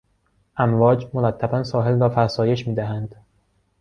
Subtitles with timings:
[0.57, 3.15] امواج مرتبا ساحل را فرسایش میدهند.